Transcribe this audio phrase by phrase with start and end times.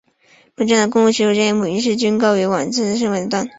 [0.55, 3.47] 本站的公共洗手间以及母婴室均设于往高增方向的一端。